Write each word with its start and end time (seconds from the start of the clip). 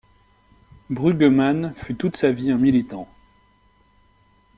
Bruggeman 0.89 1.75
fut 1.75 1.93
toute 1.93 2.15
sa 2.17 2.31
vie 2.31 2.49
un 2.49 2.57
militant. 2.57 3.07